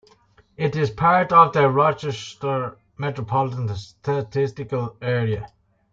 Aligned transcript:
It 0.57 0.75
is 0.75 0.89
part 0.89 1.31
of 1.31 1.53
the 1.53 1.69
Rochester 1.69 2.75
Metropolitan 2.97 3.67
Statistical 3.75 4.97
Area. 4.99 5.45